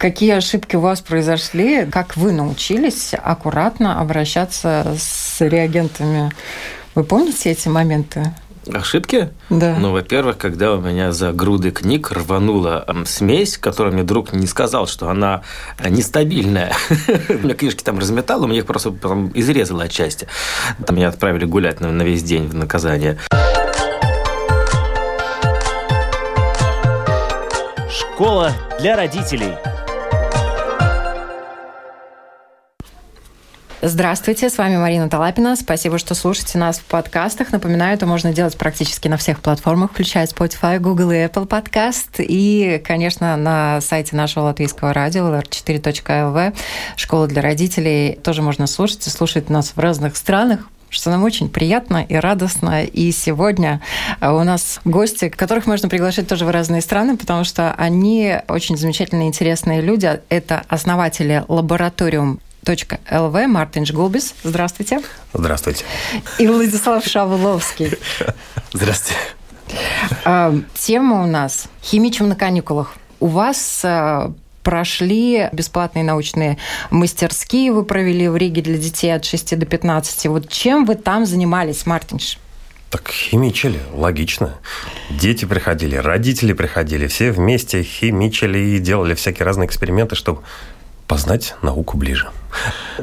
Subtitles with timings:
[0.00, 1.84] Какие ошибки у вас произошли?
[1.84, 6.32] Как вы научились аккуратно обращаться с реагентами?
[6.94, 8.34] Вы помните эти моменты?
[8.72, 9.28] Ошибки?
[9.50, 9.76] Да.
[9.78, 14.86] Ну, во-первых, когда у меня за груды книг рванула смесь, которую мне друг не сказал,
[14.86, 15.42] что она
[15.86, 16.72] нестабильная.
[17.28, 20.28] У меня книжки там разметало, мне их просто потом изрезало отчасти.
[20.86, 23.18] Там меня отправили гулять на, на весь день в наказание.
[27.90, 29.52] Школа для родителей.
[33.82, 35.56] Здравствуйте, с вами Марина Талапина.
[35.56, 37.50] Спасибо, что слушаете нас в подкастах.
[37.50, 42.16] Напоминаю, это можно делать практически на всех платформах, включая Spotify, Google и Apple Podcast.
[42.18, 46.54] И, конечно, на сайте нашего латвийского радио lr4.lv
[46.96, 51.48] «Школа для родителей» тоже можно слушать и слушать нас в разных странах что нам очень
[51.48, 52.82] приятно и радостно.
[52.82, 53.80] И сегодня
[54.20, 59.28] у нас гости, которых можно приглашать тоже в разные страны, потому что они очень замечательные,
[59.28, 60.20] интересные люди.
[60.28, 64.34] Это основатели лабораториум .лв Мартин Жгулбис.
[64.42, 65.00] Здравствуйте.
[65.32, 65.84] Здравствуйте.
[66.38, 67.92] И Владислав Шавловский.
[68.72, 69.18] Здравствуйте.
[70.24, 72.94] А, тема у нас «Химичим на каникулах».
[73.20, 76.58] У вас а, прошли бесплатные научные
[76.90, 80.26] мастерские, вы провели в Риге для детей от 6 до 15.
[80.26, 82.38] Вот чем вы там занимались, Мартинш?
[82.90, 84.58] Так химичили, логично.
[85.10, 90.42] Дети приходили, родители приходили, все вместе химичили и делали всякие разные эксперименты, чтобы
[91.10, 92.30] познать науку ближе.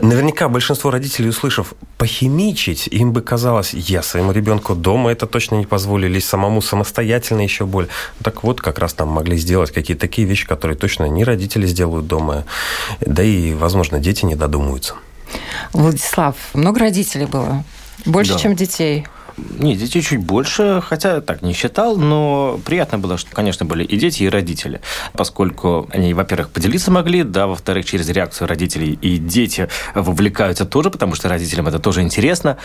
[0.02, 5.66] Наверняка большинство родителей, услышав «похимичить», им бы казалось, я своему ребенку дома это точно не
[5.66, 7.90] позволю, или самому самостоятельно еще боль.
[8.24, 12.08] Так вот, как раз там могли сделать какие-то такие вещи, которые точно не родители сделают
[12.08, 12.46] дома,
[13.02, 14.96] да и, возможно, дети не додумаются.
[15.74, 17.66] Владислав, много родителей было?
[18.06, 18.40] Больше, да.
[18.40, 19.06] чем детей?
[19.38, 23.98] Не, детей чуть больше, хотя так не считал, но приятно было, что, конечно, были и
[23.98, 24.82] дети, и родители,
[25.14, 31.14] поскольку они, во-первых, поделиться могли, да, во-вторых, через реакцию родителей и дети вовлекаются тоже, потому
[31.14, 32.58] что родителям это тоже интересно.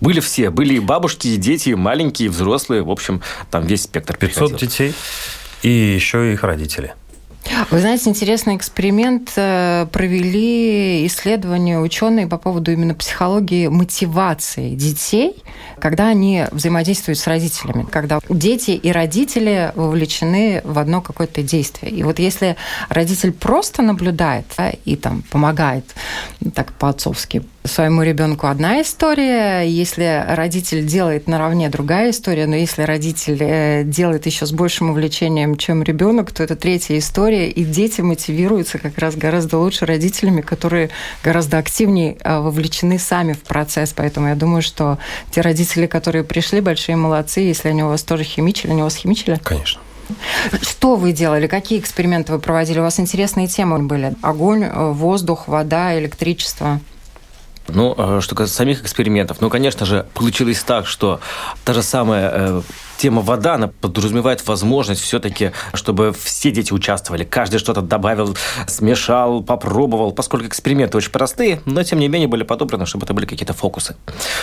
[0.00, 3.82] Были все, были и бабушки, и дети, и маленькие, и взрослые, в общем, там весь
[3.82, 4.58] спектр 500 приходил.
[4.58, 4.94] детей
[5.62, 6.94] и еще их родители.
[7.70, 15.42] Вы знаете, интересный эксперимент э, провели исследования ученые по поводу именно психологии мотивации детей,
[15.78, 21.92] когда они взаимодействуют с родителями, когда дети и родители вовлечены в одно какое-то действие.
[21.92, 22.56] И вот если
[22.88, 25.84] родитель просто наблюдает да, и там помогает,
[26.54, 33.38] так по-отцовски, своему ребенку одна история, если родитель делает наравне другая история, но если родитель
[33.40, 38.78] э, делает еще с большим увлечением, чем ребенок, то это третья история, и дети мотивируются
[38.78, 40.90] как раз гораздо лучше родителями, которые
[41.22, 43.92] гораздо активнее э, вовлечены сами в процесс.
[43.94, 44.98] Поэтому я думаю, что
[45.30, 48.96] те родители, которые пришли, большие молодцы, если они у вас тоже химичили, они у вас
[48.96, 49.38] химичили?
[49.42, 49.80] Конечно.
[50.62, 51.46] Что вы делали?
[51.46, 52.80] Какие эксперименты вы проводили?
[52.80, 54.14] У вас интересные темы были.
[54.20, 56.80] Огонь, э, воздух, вода, электричество.
[57.68, 61.20] Ну, э, что касается самих экспериментов, ну, конечно же, получилось так, что
[61.64, 62.62] та же самая э,
[62.96, 67.24] тема вода, она подразумевает возможность все-таки, чтобы все дети участвовали.
[67.24, 68.36] Каждый что-то добавил,
[68.66, 73.26] смешал, попробовал, поскольку эксперименты очень простые, но тем не менее были подобраны, чтобы это были
[73.26, 73.96] какие-то фокусы.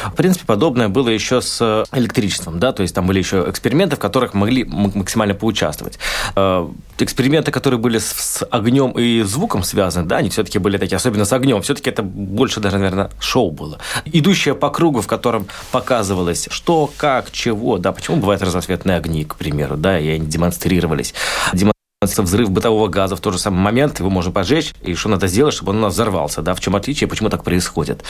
[0.08, 4.00] В принципе, подобное было еще с электричеством, да, то есть там были еще эксперименты, в
[4.00, 6.00] которых могли максимально поучаствовать.
[6.36, 6.68] Э,
[6.98, 11.34] эксперименты, которые были с огнем и звуком связаны, да, они все-таки были такие, особенно с
[11.34, 13.80] огнем, все-таки это больше даже, наверное, шоу было.
[14.06, 19.36] Идущее по кругу, в котором показывалось, что, как, чего, да, почему бывает разноцветные огни, к
[19.36, 21.14] примеру, да, и они демонстрировались.
[22.02, 25.54] Взрыв бытового газа в тот же самый момент, его можно поджечь, и что надо сделать,
[25.54, 28.04] чтобы он у нас взорвался, да, в чем отличие, почему так происходит.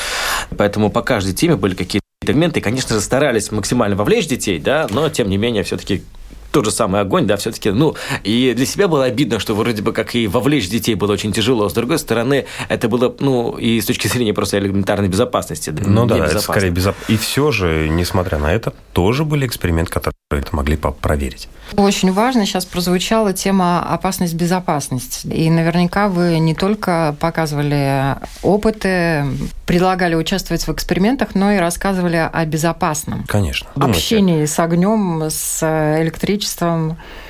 [0.55, 4.87] Поэтому по каждой теме были какие-то элементы, и, конечно же, старались максимально вовлечь детей, да,
[4.91, 6.03] но, тем не менее, все-таки
[6.51, 9.93] тот же самый огонь, да, все-таки, ну, и для себя было обидно, что вроде бы
[9.93, 13.85] как и вовлечь детей было очень тяжело, с другой стороны, это было, ну, и с
[13.85, 15.69] точки зрения просто элементарной безопасности.
[15.69, 17.13] Ну да, это скорее безопасно.
[17.13, 21.49] И все же, несмотря на это, тоже были эксперименты, которые это могли проверить.
[21.75, 25.25] Очень важно, сейчас прозвучала тема опасность-безопасность.
[25.25, 29.25] И наверняка вы не только показывали опыты,
[29.65, 33.23] предлагали участвовать в экспериментах, но и рассказывали о безопасном.
[33.27, 33.69] Конечно.
[33.75, 33.99] Думайте.
[33.99, 35.63] Общении с огнем, с
[36.01, 36.38] электричеством.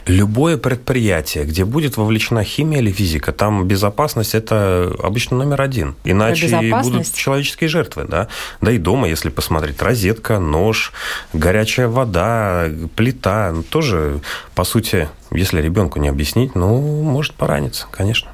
[0.06, 5.96] Любое предприятие, где будет вовлечена химия или физика, там безопасность– это обычно номер один.
[6.04, 6.48] Иначе
[6.82, 8.06] будут человеческие жертвы.
[8.08, 8.28] Да?
[8.62, 10.94] да и дома, если посмотреть, розетка, нож,
[11.34, 14.20] горячая вода, плита, тоже,
[14.56, 18.32] по сути, если ребенку не объяснить, ну, может пораниться, конечно.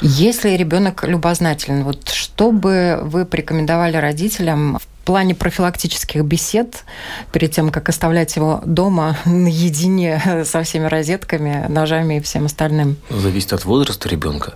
[0.00, 6.84] Если ребенок любознателен, вот что бы вы порекомендовали родителям в плане профилактических бесед
[7.32, 12.96] перед тем, как оставлять его дома наедине со всеми розетками, ножами и всем остальным?
[13.10, 14.54] Зависит от возраста ребенка.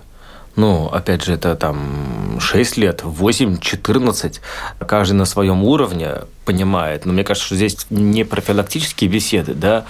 [0.55, 4.41] Ну, опять же, это там 6 лет, 8, 14.
[4.79, 6.15] Каждый на своем уровне
[6.47, 7.05] понимает.
[7.05, 9.85] Но мне кажется, что здесь не профилактические беседы, да,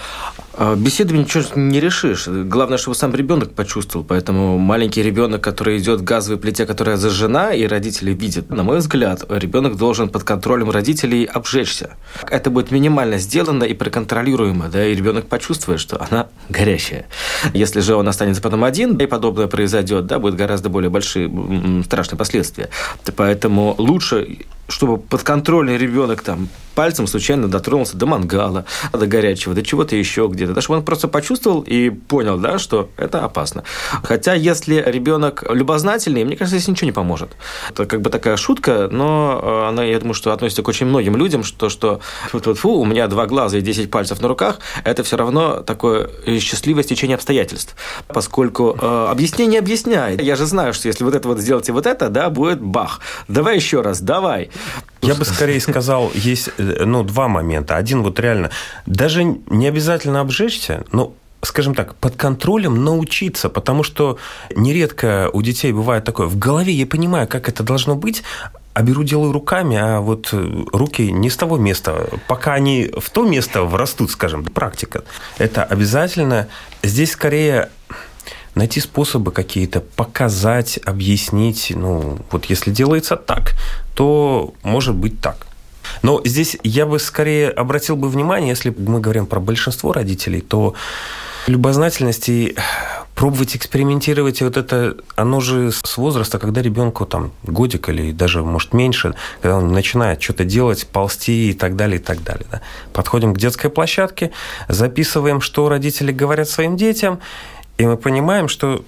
[0.59, 2.27] а Беседами ничего не решишь.
[2.27, 4.03] Главное, чтобы сам ребенок почувствовал.
[4.03, 8.79] Поэтому маленький ребенок, который идет к газовой плите, которая зажжена, и родители видят, на мой
[8.79, 11.91] взгляд, ребенок должен под контролем родителей обжечься.
[12.27, 17.05] Это будет минимально сделано и проконтролируемо, да, и ребенок почувствует, что она горящая.
[17.53, 21.29] Если же он останется потом один, и подобное произойдет, да, будет гораздо более большие
[21.83, 22.69] страшные последствия.
[23.15, 29.95] Поэтому лучше чтобы подконтрольный ребенок там пальцем случайно дотронулся до мангала, до горячего, до чего-то
[29.95, 30.53] еще где-то.
[30.53, 33.63] Да, чтобы он просто почувствовал и понял, да, что это опасно.
[34.03, 37.29] Хотя, если ребенок любознательный, мне кажется, здесь ничего не поможет.
[37.71, 41.17] Это как бы такая шутка, но э, она, я думаю, что относится к очень многим
[41.17, 41.99] людям, что, что
[42.29, 45.63] фу, -фу, -фу у меня два глаза и 10 пальцев на руках, это все равно
[45.63, 47.75] такое счастливое стечение обстоятельств.
[48.07, 50.21] Поскольку э, объяснение объясняет.
[50.21, 52.99] Я же знаю, что если вот это вот сделать и вот это, да, будет бах.
[53.27, 54.51] Давай еще раз, давай.
[55.01, 57.77] Я бы скорее сказал, есть э, ну, два момента.
[57.77, 58.49] Один вот реально,
[58.85, 61.13] даже не обязательно обжечься, но
[61.43, 64.17] скажем так, под контролем научиться, потому что
[64.55, 68.23] нередко у детей бывает такое, в голове я понимаю, как это должно быть,
[68.73, 72.07] а беру, делаю руками, а вот э, руки не с того места.
[72.27, 75.03] Пока они в то место врастут, скажем, практика.
[75.39, 76.47] Это обязательно.
[76.83, 77.69] Здесь скорее
[78.57, 81.71] найти способы какие-то, показать, объяснить.
[81.75, 83.53] Ну, вот если делается так,
[83.95, 85.47] то может быть так.
[86.01, 90.73] Но здесь я бы скорее обратил бы внимание, если мы говорим про большинство родителей, то
[91.47, 92.55] любознательность и
[93.15, 98.43] пробовать экспериментировать, и вот это, оно же с возраста, когда ребенку там годик или даже,
[98.43, 102.45] может, меньше, когда он начинает что-то делать, ползти и так далее, и так далее.
[102.51, 102.61] Да.
[102.93, 104.31] Подходим к детской площадке,
[104.67, 107.19] записываем, что родители говорят своим детям,
[107.77, 108.83] и мы понимаем, что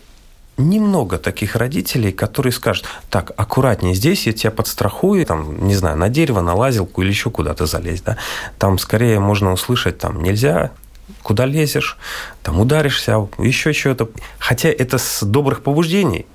[0.58, 6.10] немного таких родителей, которые скажут, так, аккуратнее здесь, я тебя подстрахую, там, не знаю, на
[6.10, 8.18] дерево, на лазилку или еще куда-то залезть, да,
[8.58, 10.72] там скорее можно услышать, там, нельзя,
[11.24, 11.98] куда лезешь,
[12.44, 14.10] там ударишься, еще что-то.
[14.38, 16.26] Хотя это с добрых побуждений,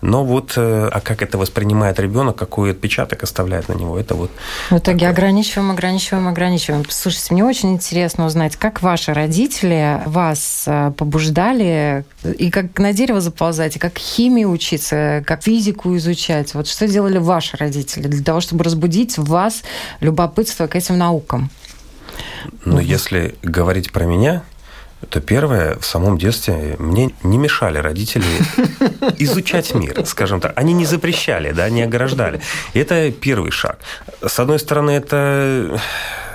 [0.00, 4.30] но вот, э, а как это воспринимает ребенок, какой отпечаток оставляет на него, это вот...
[4.70, 5.10] В итоге такое.
[5.10, 6.84] ограничиваем, ограничиваем, ограничиваем.
[6.88, 13.20] Слушайте, мне очень интересно узнать, как ваши родители вас э, побуждали и как на дерево
[13.20, 16.54] заползать, и как химию учиться, как физику изучать.
[16.54, 19.62] Вот что делали ваши родители для того, чтобы разбудить в вас
[20.00, 21.50] любопытство к этим наукам?
[22.64, 24.42] Ну, если говорить про меня,
[25.10, 28.24] то первое, в самом детстве мне не мешали родители
[29.18, 30.52] изучать мир, скажем так.
[30.56, 32.40] Они не запрещали, да, не ограждали.
[32.74, 33.78] Это первый шаг.
[34.26, 35.80] С одной стороны, это,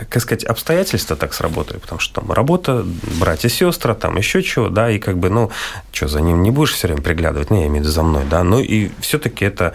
[0.10, 2.86] как сказать, обстоятельства так сработали, потому что там работа,
[3.20, 5.52] братья, сестры, там еще чего, да, и как бы, ну,
[5.92, 8.24] что, за ним не будешь все время приглядывать, ну, я имею в виду за мной,
[8.30, 9.74] да, ну, и все-таки это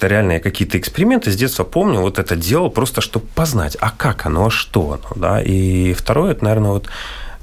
[0.00, 1.30] это реальные какие-то эксперименты.
[1.30, 5.14] С детства помню, вот это делал просто, чтобы познать, а как оно, а что оно,
[5.14, 5.42] да.
[5.42, 6.88] И второе, это, наверное, вот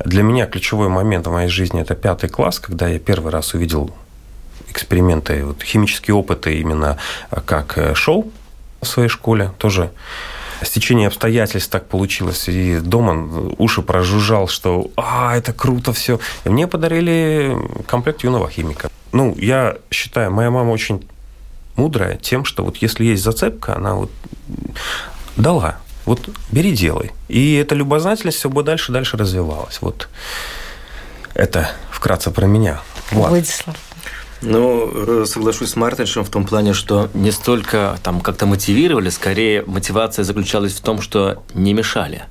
[0.05, 3.91] для меня ключевой момент в моей жизни– это пятый класс, когда я первый раз увидел
[4.69, 6.97] эксперименты, вот, химические опыты именно
[7.31, 8.31] э, как э, шоу
[8.81, 9.91] в своей школе тоже
[10.61, 16.19] стечение обстоятельств так получилось, и дома уши прожужжал, что «А, это круто все».
[16.45, 17.55] И мне подарили
[17.87, 18.89] комплект юного химика.
[19.11, 21.07] Ну, я считаю, моя мама очень
[21.75, 24.11] мудрая тем, что вот если есть зацепка, она вот
[25.35, 25.77] дала
[26.07, 27.11] вот бери, делай.
[27.27, 29.79] И эта любознательность все бы дальше дальше развивалась.
[29.81, 30.07] Вот
[31.33, 32.81] это вкратце про меня.
[33.11, 33.29] Влад.
[33.29, 33.75] Владислав.
[34.41, 39.63] Ну, э, соглашусь с Мартиншем в том плане, что не столько там как-то мотивировали, скорее
[39.67, 42.23] мотивация заключалась в том, что не мешали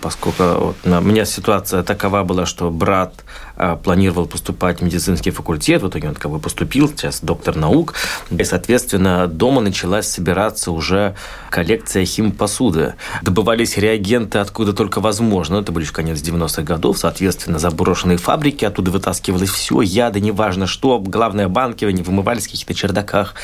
[0.00, 3.14] поскольку вот, у меня ситуация такова была, что брат
[3.56, 7.94] а, планировал поступать в медицинский факультет, в итоге он как бы поступил, сейчас доктор наук,
[8.30, 11.16] и, соответственно, дома началась собираться уже
[11.50, 12.94] коллекция химпосуды.
[13.22, 19.50] Добывались реагенты откуда только возможно, это были конец 90-х годов, соответственно, заброшенные фабрики, оттуда вытаскивалось
[19.50, 23.34] все, яды, неважно что, главное, банки, они вымывались в каких-то чердаках.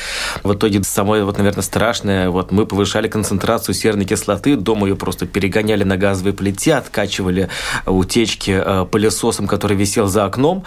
[0.43, 5.25] В итоге самое, вот, наверное, страшное, вот мы повышали концентрацию серной кислоты, дома ее просто
[5.25, 7.49] перегоняли на газовые плите, откачивали
[7.85, 10.63] утечки э, пылесосом, который висел за окном.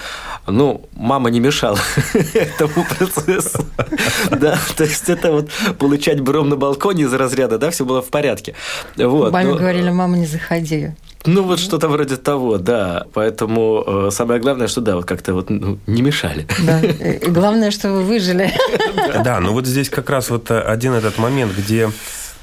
[0.46, 1.78] Ну, мама не мешала
[2.34, 3.64] этому процессу.
[4.30, 8.08] Да, то есть это вот получать бром на балконе из разряда, да, все было в
[8.08, 8.54] порядке.
[8.96, 9.32] Вот.
[9.32, 10.90] Маме говорили, мама, не заходи.
[11.24, 13.06] Ну, вот что-то вроде того, да.
[13.12, 16.46] Поэтому э, самое главное, что да, вот как-то вот ну, не мешали.
[16.64, 16.80] Да.
[16.80, 18.52] И главное, что вы выжили.
[19.24, 21.90] Да, ну вот здесь как раз вот один этот момент, где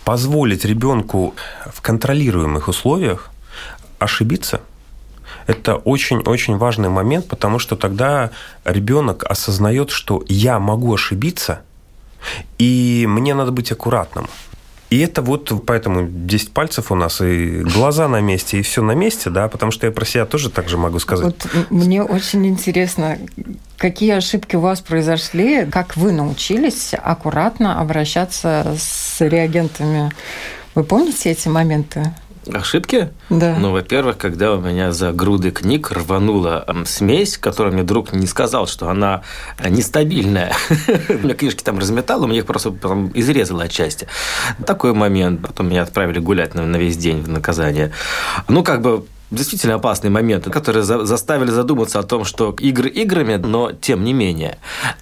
[0.06, 1.34] позволить ребенку
[1.66, 3.32] в контролируемых условиях
[4.00, 4.62] ошибиться,
[5.48, 8.32] это очень-очень важный момент, потому что тогда
[8.64, 11.62] ребенок осознает, что я могу ошибиться,
[12.58, 14.28] и мне надо быть аккуратным.
[14.90, 18.92] И это вот поэтому 10 пальцев у нас, и глаза на месте, и все на
[18.92, 21.26] месте, да, потому что я про себя тоже так же могу сказать.
[21.26, 23.18] Вот мне очень интересно,
[23.78, 30.12] какие ошибки у вас произошли, как вы научились аккуратно обращаться с реагентами.
[30.76, 32.14] Вы помните эти моменты?
[32.54, 33.10] Ошибки?
[33.30, 33.56] Да.
[33.60, 38.68] Ну, во-первых, когда у меня за груды книг рванула смесь, которую мне друг не сказал,
[38.68, 39.24] что она
[39.68, 40.54] нестабильная.
[41.10, 44.08] У меня книжки там разметал, у меня их просто потом изрезало отчасти.
[44.66, 45.42] Такой момент.
[45.42, 47.92] Потом меня отправили гулять на весь день в наказание.
[48.48, 53.36] Ну, как бы действительно опасные моменты, которые за заставили задуматься о том, что игры играми,
[53.36, 54.58] но тем не менее.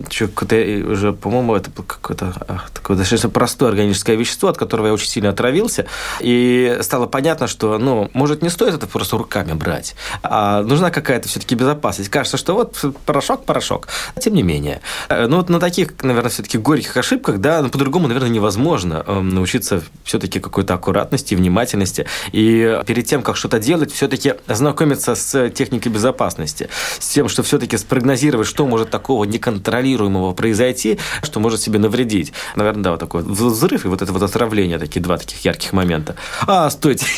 [0.10, 0.56] Что-то
[0.88, 2.34] уже, по-моему, это какое-то
[2.74, 5.86] такое достаточно простое органическое вещество, от которого я очень сильно отравился.
[6.20, 11.28] И стало понятно, что, ну, может, не стоит это просто руками брать, а нужна какая-то
[11.28, 12.10] все-таки безопасность.
[12.10, 13.88] Кажется, что вот порошок, порошок.
[14.20, 14.82] Тем не менее.
[15.10, 19.30] Э, ну, вот на таких, наверное, все-таки горьких ошибках, да, ну, по-другому, наверное, невозможно эм,
[19.30, 22.06] научиться все-таки какой-то аккуратности, внимательности.
[22.32, 27.42] И перед тем, как что-то делать, все-таки все-таки ознакомиться с техникой безопасности, с тем, что
[27.42, 32.34] все-таки спрогнозировать, что может такого неконтролируемого произойти, что может себе навредить.
[32.56, 36.16] Наверное, да, вот такой взрыв и вот это вот отравление, такие два таких ярких момента.
[36.46, 37.06] А, стойте,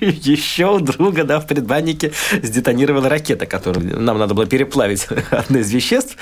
[0.00, 2.12] еще у друга, да, в предбаннике
[2.42, 6.16] сдетонировала ракета, которую нам надо было переплавить одно из веществ.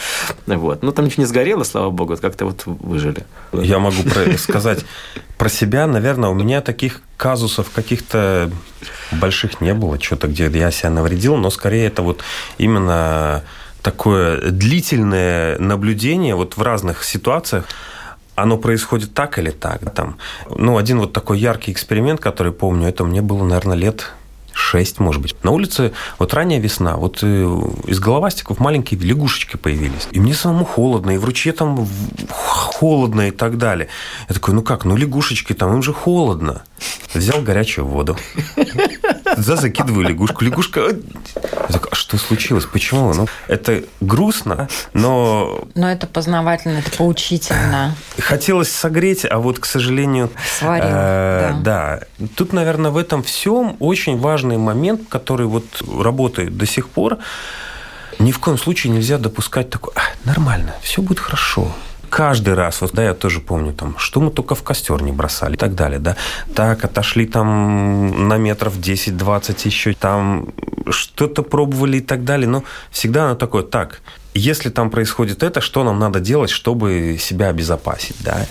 [0.47, 0.83] Вот.
[0.83, 3.25] Ну, там ничего не сгорело, слава богу, как-то вот выжили.
[3.53, 4.03] Я могу
[4.39, 4.85] сказать
[5.39, 8.51] про себя, наверное, у меня таких казусов каких-то
[9.13, 12.23] больших не было, что-то, где я себя навредил, но скорее это вот
[12.57, 13.43] именно
[13.83, 17.67] такое длительное наблюдение вот в разных ситуациях,
[18.37, 19.93] оно происходит так или так.
[19.95, 20.17] Там.
[20.49, 24.13] Ну, один вот такой яркий эксперимент, который помню, это мне было, наверное, лет
[24.53, 25.35] 6, может быть.
[25.45, 27.27] На улице вот ранняя весна, вот э,
[27.87, 30.09] из головастиков маленькие лягушечки появились.
[30.13, 31.89] И мне самому холодно, и в ручье там
[32.31, 33.89] холодно и так далее.
[34.29, 36.63] Я такой, ну как, ну лягушечки там, им же холодно.
[37.15, 38.17] Взял горячую воду.
[39.37, 40.45] За закидываю лягушку.
[40.45, 40.81] Лягушка...
[40.81, 42.65] Я такой, а что случилось?
[42.67, 43.13] Почему?
[43.15, 45.65] Ну, это грустно, но...
[45.75, 47.95] Но это познавательно, это поучительно.
[48.19, 50.31] Хотелось согреть, а вот, к сожалению...
[50.59, 52.01] Сварил, э, да.
[52.19, 52.27] да.
[52.37, 57.19] Тут, наверное, в этом всем очень важный момент, который вот работает до сих пор.
[58.19, 61.73] Ни в коем случае нельзя допускать такое, а, нормально, все будет хорошо
[62.11, 65.55] каждый раз, вот да, я тоже помню, там, что мы только в костер не бросали
[65.55, 66.17] и так далее, да.
[66.55, 70.49] Так, отошли там на метров 10-20 еще, там
[70.91, 74.03] что-то пробовали и так далее, но всегда оно такое, так,
[74.35, 78.47] если там происходит это, что нам надо делать, чтобы себя обезопасить, да?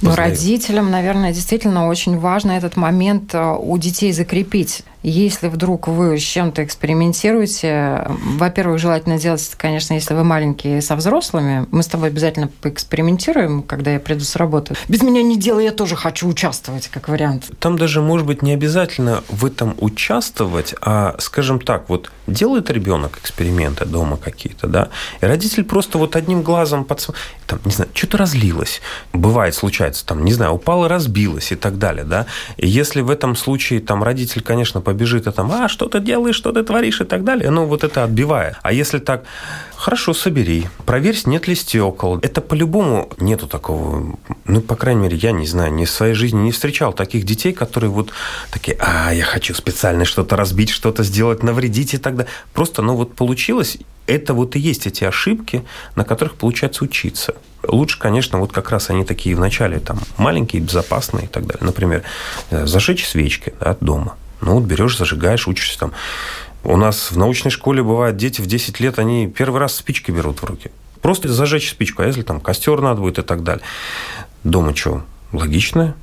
[0.00, 4.84] Ну, родителям, наверное, действительно очень важно этот момент э, у детей закрепить.
[5.08, 10.96] Если вдруг вы с чем-то экспериментируете, во-первых, желательно делать это, конечно, если вы маленькие со
[10.96, 11.64] взрослыми.
[11.70, 14.74] Мы с тобой обязательно поэкспериментируем, когда я приду с работы.
[14.88, 17.52] Без меня не делай, я тоже хочу участвовать, как вариант.
[17.60, 23.18] Там даже, может быть, не обязательно в этом участвовать, а, скажем так, вот делает ребенок
[23.18, 24.88] эксперименты дома какие-то, да,
[25.20, 27.08] и родитель просто вот одним глазом под...
[27.46, 28.80] Там, не знаю, что-то разлилось.
[29.12, 32.26] Бывает, случается, там, не знаю, упало, разбилось и так далее, да.
[32.56, 36.36] И если в этом случае там родитель, конечно, побежит и там, а, что ты делаешь,
[36.36, 38.56] что ты творишь и так далее, ну, вот это отбивает.
[38.62, 39.24] А если так,
[39.76, 42.18] хорошо, собери, проверь, нет ли стекол.
[42.22, 46.38] Это по-любому нету такого, ну, по крайней мере, я не знаю, ни в своей жизни
[46.38, 48.10] не встречал таких детей, которые вот
[48.50, 52.32] такие, а, я хочу специально что-то разбить, что-то сделать, навредить и так далее.
[52.54, 55.62] Просто, ну, вот получилось, это вот и есть эти ошибки,
[55.94, 57.34] на которых получается учиться.
[57.68, 61.64] Лучше, конечно, вот как раз они такие вначале там маленькие, безопасные и так далее.
[61.64, 62.02] Например,
[62.50, 64.16] э, зажечь свечки да, дома.
[64.46, 65.92] Ну вот берешь, зажигаешь, учишься там.
[66.62, 70.40] У нас в научной школе бывает дети в 10 лет, они первый раз спички берут
[70.40, 70.70] в руки.
[71.02, 73.64] Просто зажечь спичку, а если там костер надо будет и так далее.
[74.44, 75.02] Дома что?
[75.32, 75.96] Логично,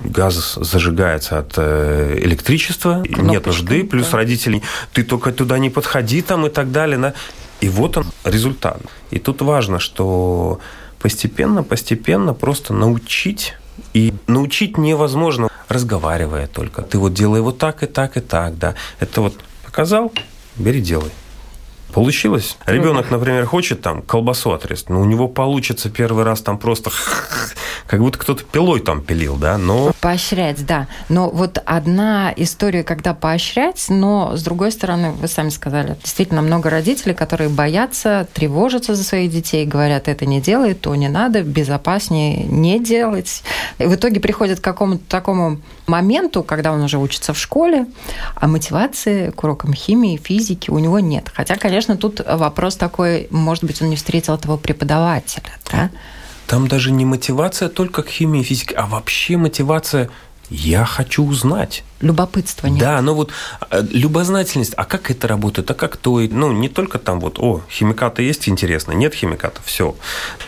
[0.00, 4.18] газ зажигается от э, электричества, Кнопочка, нет нужды, плюс да.
[4.18, 4.62] родители,
[4.92, 6.98] ты только туда не подходи там и так далее.
[6.98, 7.14] Да?
[7.62, 8.82] И вот он результат.
[9.10, 10.60] И тут важно, что
[10.98, 13.54] постепенно, постепенно просто научить
[13.92, 16.82] и научить невозможно, разговаривая только.
[16.82, 18.74] Ты вот делай вот так и так и так, да.
[19.00, 20.12] Это вот показал,
[20.56, 21.10] бери, делай.
[21.96, 22.58] Получилось.
[22.66, 26.90] Ребенок, например, хочет там колбасу отрезать, но у него получится первый раз там просто
[27.86, 29.92] как будто кто-то пилой там пилил, да, но...
[30.02, 30.88] Поощрять, да.
[31.08, 36.68] Но вот одна история, когда поощрять, но, с другой стороны, вы сами сказали, действительно много
[36.68, 42.44] родителей, которые боятся, тревожатся за своих детей, говорят, это не делай, то не надо, безопаснее
[42.44, 43.42] не делать.
[43.78, 47.86] И в итоге приходят к какому-то такому моменту, когда он уже учится в школе,
[48.34, 51.30] а мотивации к урокам химии, физики у него нет.
[51.34, 55.90] Хотя, конечно, тут вопрос такой, может быть, он не встретил этого преподавателя, да?
[56.46, 60.10] Там даже не мотивация только к химии и физике, а вообще мотивация
[60.48, 61.82] я хочу узнать.
[62.00, 62.78] Любопытство нет.
[62.78, 63.32] Да, но вот
[63.70, 67.62] э, любознательность, а как это работает, а как то, ну, не только там вот, о,
[67.68, 69.96] химикаты есть, интересно, нет химикатов, все.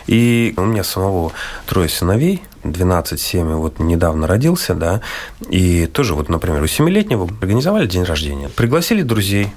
[0.07, 1.33] И у меня самого
[1.65, 5.01] трое сыновей, 12, 7, вот недавно родился, да,
[5.49, 9.51] и тоже вот, например, у семилетнего организовали день рождения, пригласили друзей,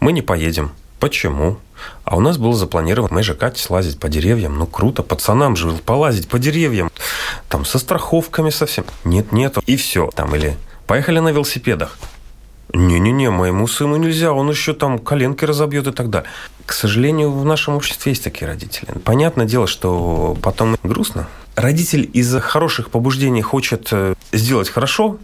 [0.00, 0.72] мы не поедем.
[1.00, 1.58] Почему?
[2.04, 4.58] А у нас было запланировано, мы же Катя слазить по деревьям.
[4.58, 6.90] Ну, круто, пацанам же полазить по деревьям.
[7.48, 8.84] Там со страховками совсем.
[9.04, 9.58] Нет, нет.
[9.66, 10.10] И все.
[10.14, 10.56] Там или
[10.86, 11.98] поехали на велосипедах.
[12.72, 16.28] Не-не-не, моему сыну нельзя, он еще там коленки разобьет и так далее.
[16.66, 18.88] К сожалению, в нашем обществе есть такие родители.
[19.04, 21.28] Понятное дело, что потом грустно.
[21.56, 25.18] Родитель из хороших побуждений хочет э, сделать хорошо,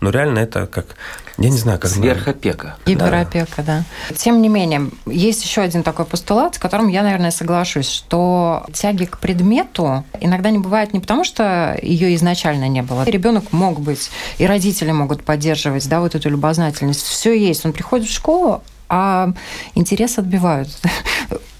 [0.00, 0.96] но реально это как,
[1.38, 1.90] я не знаю, как...
[1.90, 2.76] Сверхопека.
[2.86, 3.84] Гиперопека, да.
[4.08, 4.14] да.
[4.14, 9.06] Тем не менее, есть еще один такой постулат, с которым я, наверное, соглашусь, что тяги
[9.06, 13.04] к предмету иногда не бывает не потому, что ее изначально не было.
[13.04, 17.02] Ребенок мог быть, и родители могут поддерживать, да, вот эту любознательность.
[17.02, 17.64] Все есть.
[17.64, 19.32] Он приходит в школу, а
[19.74, 20.68] интерес отбивают.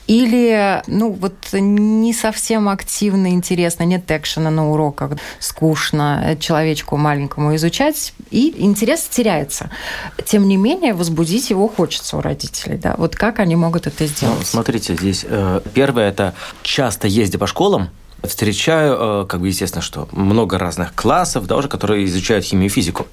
[0.06, 8.14] Или, ну, вот не совсем активно интересно, нет экшена на уроках, скучно человечку маленькому изучать,
[8.30, 9.70] и интерес теряется.
[10.24, 12.76] Тем не менее, возбудить его хочется у родителей.
[12.76, 12.94] Да?
[12.98, 14.38] Вот как они могут это сделать?
[14.38, 17.90] Ну, смотрите, здесь э, первое– это часто ездя по школам,
[18.22, 22.68] встречаю, э, как бы, естественно, что много разных классов, да, уже, которые изучают химию и
[22.68, 23.06] физику.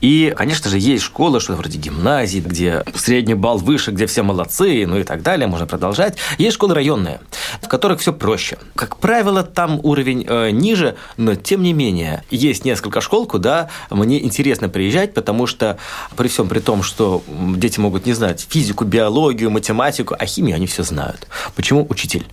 [0.00, 4.84] И, конечно же, есть школы, что вроде гимназии, где средний балл выше, где все молодцы,
[4.86, 6.16] ну и так далее, можно продолжать.
[6.38, 7.20] Есть школы районные,
[7.60, 8.58] в которых все проще.
[8.74, 14.22] Как правило, там уровень э, ниже, но, тем не менее, есть несколько школ, куда мне
[14.22, 15.78] интересно приезжать, потому что
[16.16, 20.66] при всем при том, что дети могут не знать физику, биологию, математику, а химию они
[20.66, 21.26] все знают.
[21.54, 22.26] Почему учитель?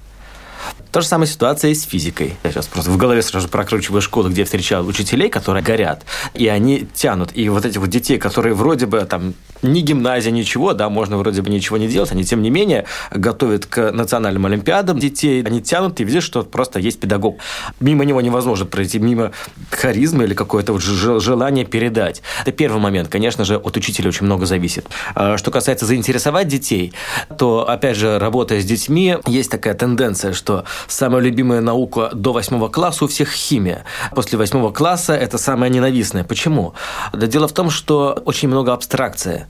[0.92, 2.34] То же самая ситуация и с физикой.
[2.44, 6.04] Я сейчас просто в голове сразу прокручиваю школы, где я встречал учителей, которые горят,
[6.34, 7.30] и они тянут.
[7.36, 11.42] И вот этих вот детей, которые вроде бы там ни гимназия, ничего, да, можно вроде
[11.42, 16.00] бы ничего не делать, они тем не менее готовят к национальным олимпиадам детей, они тянут,
[16.00, 17.40] и видишь, что просто есть педагог.
[17.80, 19.32] Мимо него невозможно пройти, мимо
[19.72, 22.22] харизмы или какое-то вот желание передать.
[22.42, 23.10] Это первый момент.
[23.10, 24.88] Конечно же, от учителя очень много зависит.
[25.16, 26.94] А что касается заинтересовать детей,
[27.38, 32.70] то, опять же, работая с детьми, есть такая тенденция, что самая любимая наука до восьмого
[32.70, 33.84] класса у всех химия.
[34.12, 36.24] После восьмого класса это самая ненавистная.
[36.24, 36.74] Почему?
[37.14, 39.48] Да дело в том, что очень много абстракции.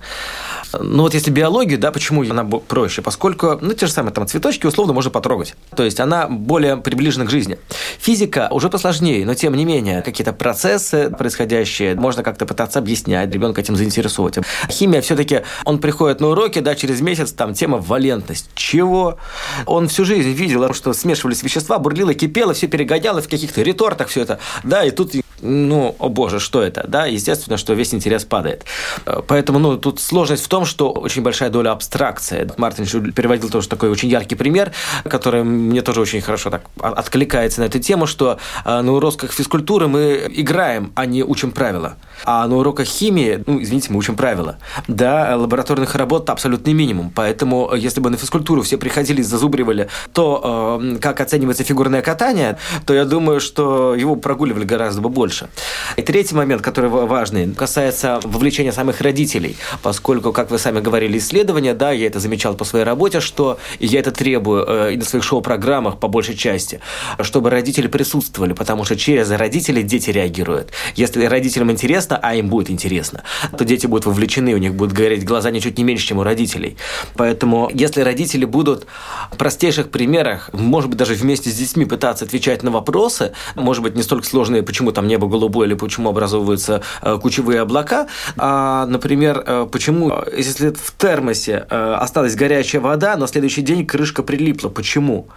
[0.74, 3.02] Ну вот если биология, да, почему она проще?
[3.02, 5.56] Поскольку, ну, те же самые там цветочки условно можно потрогать.
[5.76, 7.58] То есть она более приближена к жизни.
[8.00, 13.62] Физика уже посложнее, но тем не менее какие-то процессы происходящие можно как-то пытаться объяснять, ребенка
[13.62, 14.38] этим заинтересовать.
[14.70, 18.50] Химия все-таки, он приходит на уроки, да, через месяц там тема валентность.
[18.54, 19.18] Чего?
[19.66, 24.22] Он всю жизнь видел, что смешивались вещества, бурлило, кипело, все перегоняло в каких-то ретортах все
[24.22, 24.40] это.
[24.64, 28.66] Да, и тут ну, о боже, что это, да, естественно, что весь интерес падает.
[29.28, 32.50] Поэтому, ну, тут сложность в том, что очень большая доля абстракции.
[32.58, 34.72] Мартин переводил тоже такой очень яркий пример,
[35.04, 39.88] который мне тоже очень хорошо так откликается на эту тему, что а, на уроках физкультуры
[39.88, 41.96] мы играем, а не учим правила.
[42.26, 44.58] А на уроках химии, ну, извините, мы учим правила.
[44.88, 47.12] Да, лабораторных работ абсолютный минимум.
[47.14, 52.58] Поэтому, если бы на физкультуру все приходили и зазубривали то, э, как оценивается фигурное катание,
[52.86, 55.29] то я думаю, что его прогуливали гораздо больше.
[55.98, 59.58] И третий момент, который важный, касается вовлечения самых родителей.
[59.82, 64.00] Поскольку, как вы сами говорили, исследования, да, я это замечал по своей работе, что я
[64.00, 66.80] это требую э, и на своих шоу-программах по большей части,
[67.22, 70.72] чтобы родители присутствовали, потому что через родителей дети реагируют.
[70.96, 73.24] Если родителям интересно, а им будет интересно,
[73.58, 76.78] то дети будут вовлечены, у них будут гореть глаза ничуть не меньше, чем у родителей.
[77.16, 78.86] Поэтому, если родители будут
[79.32, 83.96] в простейших примерах, может быть, даже вместе с детьми пытаться отвечать на вопросы, может быть,
[83.96, 89.44] не столько сложные, почему там небо голубое или почему образовываются э, кучевые облака, а, например,
[89.46, 95.28] э, почему, если в термосе э, осталась горячая вода, на следующий день крышка прилипла, почему?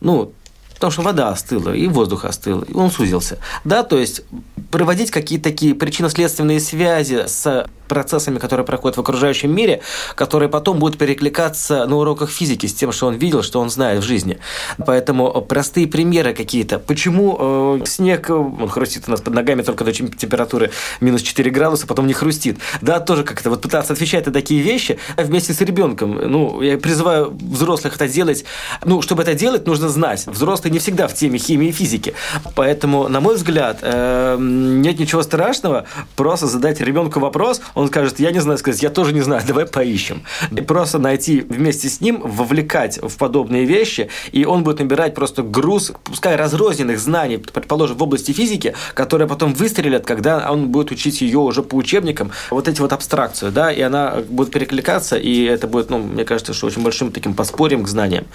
[0.00, 0.32] Ну,
[0.74, 3.38] потому что вода остыла, и воздух остыл, и он сузился.
[3.64, 4.22] Да, то есть
[4.70, 9.82] проводить какие-то такие причинно-следственные связи с процессами, которые проходят в окружающем мире,
[10.14, 14.02] которые потом будут перекликаться на уроках физики с тем, что он видел, что он знает
[14.02, 14.38] в жизни.
[14.84, 16.78] Поэтому простые примеры какие-то.
[16.78, 21.86] Почему э, снег, он хрустит у нас под ногами только до температуры минус 4 градуса,
[21.86, 22.58] потом не хрустит.
[22.80, 26.14] Да, тоже как-то вот пытаться отвечать на такие вещи вместе с ребенком.
[26.14, 28.44] Ну, я призываю взрослых это делать.
[28.84, 30.26] Ну, чтобы это делать, нужно знать.
[30.26, 32.14] Взрослые не всегда в теме химии и физики.
[32.54, 38.30] Поэтому, на мой взгляд, э, нет ничего страшного просто задать ребенку вопрос, он скажет, я
[38.30, 40.24] не знаю, сказать, я тоже не знаю, давай поищем.
[40.50, 45.42] И просто найти вместе с ним, вовлекать в подобные вещи, и он будет набирать просто
[45.42, 51.20] груз, пускай разрозненных знаний, предположим, в области физики, которые потом выстрелят, когда он будет учить
[51.20, 55.66] ее уже по учебникам, вот эти вот абстракцию, да, и она будет перекликаться, и это
[55.66, 58.26] будет, ну, мне кажется, что очень большим таким подспорьем к знаниям.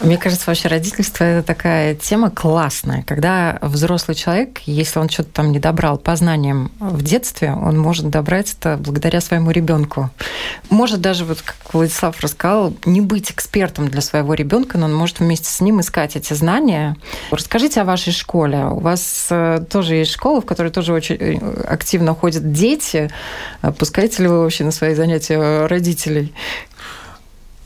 [0.00, 5.52] Мне кажется, вообще родительство– это такая тема классная, когда взрослый человек, если он что-то там
[5.52, 10.08] не добрал по знаниям в детстве, он может добрать это благодаря своему ребенку.
[10.70, 15.20] Может даже, вот как Владислав рассказал, не быть экспертом для своего ребенка, но он может
[15.20, 16.96] вместе с ним искать эти знания.
[17.30, 18.64] Расскажите о вашей школе.
[18.64, 23.10] У вас э, тоже есть школа, в которой тоже очень э, активно ходят дети.
[23.78, 26.32] Пускаете ли вы вообще на свои занятия родителей?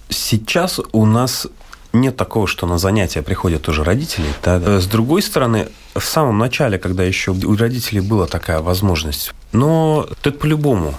[0.08, 1.46] Сейчас у нас
[1.94, 4.26] нет такого, что на занятия приходят тоже родители.
[4.42, 4.80] Да.
[4.80, 10.32] С другой стороны, в самом начале, когда еще у родителей была такая возможность, но это
[10.32, 10.94] по-любому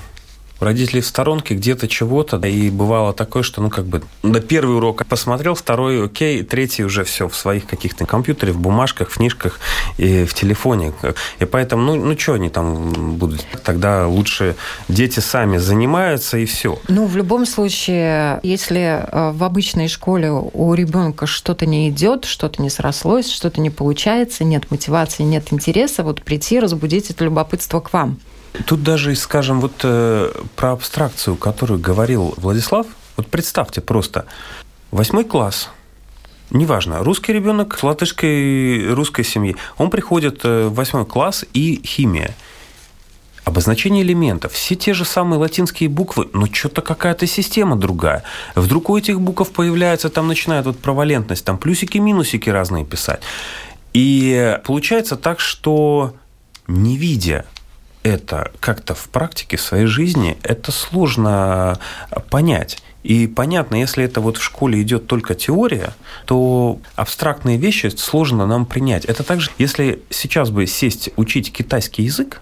[0.60, 2.38] родители в сторонке где-то чего-то.
[2.38, 7.04] И бывало такое, что, ну, как бы, на первый урок посмотрел, второй окей, третий уже
[7.04, 9.60] все в своих каких-то компьютере, в бумажках, в книжках
[9.98, 10.94] и в телефоне.
[11.40, 13.46] И поэтому, ну, ну что они там будут?
[13.64, 14.56] Тогда лучше
[14.88, 16.80] дети сами занимаются и все.
[16.88, 22.62] Ну, в любом случае, если э, в обычной школе у ребенка что-то не идет, что-то
[22.62, 27.94] не срослось, что-то не получается, нет мотивации, нет интереса, вот прийти, разбудить это любопытство к
[27.94, 28.20] вам.
[28.66, 32.88] Тут даже, скажем, вот э, про абстракцию, которую говорил Владислав,
[33.18, 34.26] вот представьте просто,
[34.92, 35.70] восьмой класс,
[36.52, 42.36] неважно, русский ребенок с латышской русской семьи, он приходит э, в восьмой класс и химия.
[43.44, 48.24] Обозначение элементов, все те же самые латинские буквы, но что-то какая-то система другая.
[48.56, 53.22] Вдруг у этих букв появляется, там начинает вот провалентность, там плюсики, минусики разные писать.
[53.94, 56.16] И получается так, что
[56.68, 57.46] не видя
[58.06, 61.80] это как-то в практике своей жизни, это сложно
[62.30, 62.78] понять.
[63.02, 68.68] И понятно, если это вот в школе идет только теория, то абстрактные вещи сложно нам
[68.68, 69.06] принять.
[69.06, 72.42] Это также, если сейчас бы сесть учить китайский язык,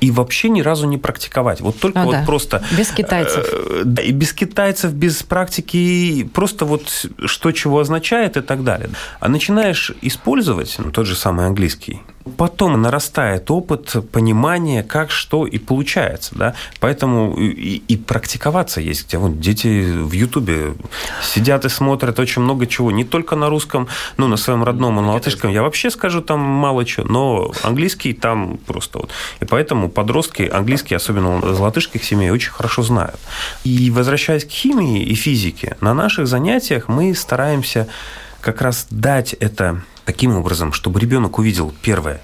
[0.00, 1.60] и вообще ни разу не практиковать.
[1.60, 2.24] Вот только ну, вот да.
[2.24, 2.62] просто...
[2.76, 3.46] Без китайцев.
[3.52, 8.88] Э, да, и без китайцев, без практики, просто вот что чего означает и так далее.
[9.20, 15.58] А начинаешь использовать ну, тот же самый английский, потом нарастает опыт, понимание, как, что и
[15.58, 16.34] получается.
[16.34, 16.54] Да?
[16.80, 19.18] Поэтому и, и практиковаться есть где.
[19.18, 20.74] Вот дети в Ютубе
[21.22, 22.90] сидят и смотрят очень много чего.
[22.90, 25.50] Не только на русском, ну, на своем родном, а на латышском.
[25.50, 29.10] Я вообще скажу там мало чего, но английский там просто вот.
[29.40, 33.18] И поэтому подростки английский, особенно из латышских семей, очень хорошо знают.
[33.64, 37.86] И возвращаясь к химии и физике, на наших занятиях мы стараемся
[38.40, 42.20] как раз дать это таким образом, чтобы ребенок увидел первое,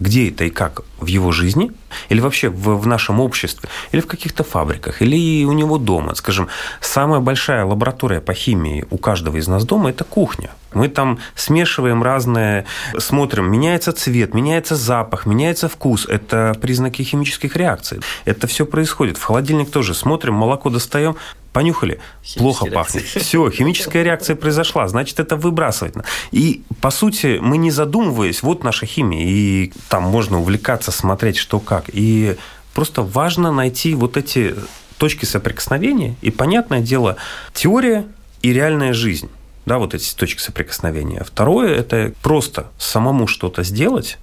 [0.00, 1.70] где это и как в его жизни,
[2.08, 6.14] или вообще в, в нашем обществе, или в каких-то фабриках, или у него дома.
[6.14, 6.48] Скажем,
[6.80, 10.50] самая большая лаборатория по химии у каждого из нас дома– это кухня.
[10.72, 12.64] Мы там смешиваем разные,
[12.98, 16.06] смотрим, меняется цвет, меняется запах, меняется вкус.
[16.06, 18.00] Это признаки химических реакций.
[18.24, 19.18] Это все происходит.
[19.18, 21.16] В холодильник тоже смотрим, молоко достаем,
[21.52, 22.00] понюхали,
[22.36, 23.04] плохо пахнет.
[23.04, 25.94] Все, химическая реакция произошла, значит, это выбрасывать.
[26.30, 31.60] И, по сути, мы не задумываясь, вот наша химия, и там можно увлекаться, смотреть, что
[31.60, 31.84] как.
[31.88, 32.36] И
[32.74, 34.54] просто важно найти вот эти
[34.98, 37.16] точки соприкосновения, и, понятное дело,
[37.54, 38.04] теория
[38.42, 39.30] и реальная жизнь.
[39.66, 41.22] Да, вот эти точки соприкосновения.
[41.24, 44.18] Второе– это просто самому что-то сделать,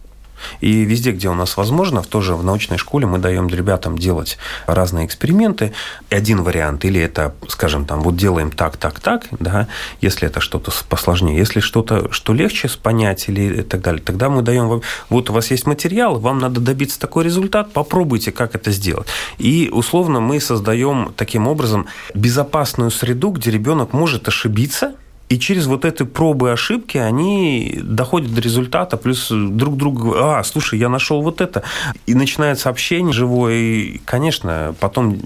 [0.62, 4.38] и везде, где у нас возможно, в тоже в научной школе мы даем ребятам делать
[4.68, 5.74] разные эксперименты.
[6.10, 9.68] Один вариант, или это, скажем, там, вот делаем так, так, так, да,
[10.02, 11.38] если это что-то посложнее.
[11.38, 15.34] Если что-то, что легче понять или и так далее, тогда мы даем вам, вот у
[15.34, 19.08] вас есть материал, вам надо добиться такой результат, попробуйте, как это сделать.
[19.38, 24.96] И условно мы создаем таким образом безопасную среду, где ребенок может ошибиться,
[25.28, 30.44] и через вот эти пробы и ошибки они доходят до результата, плюс друг другу, а,
[30.44, 31.64] слушай, я нашел вот это.
[32.06, 33.54] И начинается общение живое.
[33.56, 35.20] И, конечно, потом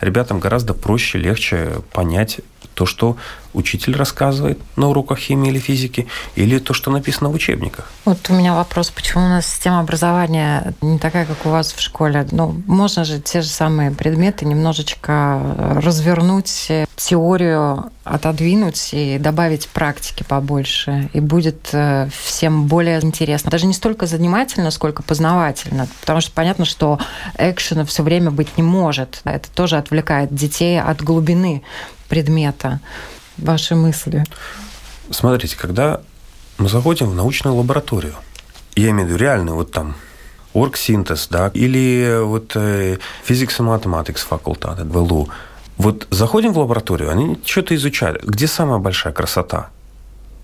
[0.00, 2.40] ребятам гораздо проще, легче понять
[2.74, 3.16] то, что
[3.54, 7.90] учитель рассказывает на уроках химии или физики, или то, что написано в учебниках.
[8.04, 11.80] Вот у меня вопрос, почему у нас система образования не такая, как у вас в
[11.80, 12.26] школе?
[12.30, 15.40] Ну, можно же те же самые предметы немножечко
[15.82, 23.50] развернуть, теорию отодвинуть и добавить практики побольше, и будет э, всем более интересно.
[23.50, 26.98] Даже не столько занимательно, сколько познавательно, потому что понятно, что
[27.38, 29.20] экшена все время быть не может.
[29.24, 31.62] Это тоже отвлекает детей от глубины
[32.08, 32.80] предмета
[33.38, 34.24] ваши мысли?
[35.10, 36.00] Смотрите, когда
[36.58, 38.14] мы заходим в научную лабораторию,
[38.76, 39.94] я имею в виду реальную, вот там,
[40.52, 45.28] оргсинтез, да, или вот э, Physics and Mathematics факультет в ЛУ,
[45.76, 48.22] вот заходим в лабораторию, они что-то изучают.
[48.24, 49.70] Где самая большая красота?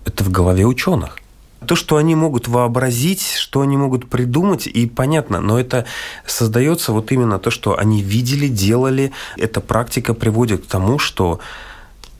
[0.05, 1.17] Это в голове ученых.
[1.65, 5.85] То, что они могут вообразить, что они могут придумать, и понятно, но это
[6.25, 9.11] создается вот именно то, что они видели, делали.
[9.37, 11.39] Эта практика приводит к тому, что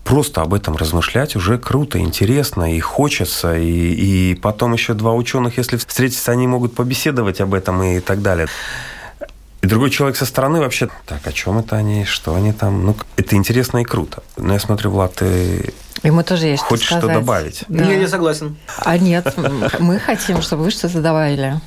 [0.03, 3.57] просто об этом размышлять уже круто, интересно и хочется.
[3.57, 8.21] И, и потом еще два ученых, если встретиться, они могут побеседовать об этом и так
[8.21, 8.47] далее.
[9.61, 12.83] И другой человек со стороны вообще, так, о чем это они, что они там?
[12.83, 14.23] Ну, это интересно и круто.
[14.35, 17.63] Но я смотрю, Влад, ты Ему тоже есть Хочешь что, что добавить?
[17.67, 17.85] Да.
[17.85, 18.57] Не, я согласен.
[18.79, 19.35] А нет,
[19.79, 21.59] мы хотим, чтобы вы что-то добавили.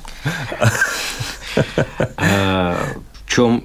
[3.27, 3.63] Чем